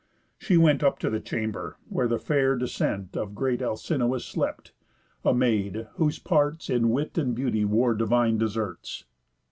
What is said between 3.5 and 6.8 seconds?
Alcinous slept; a maid, whose parts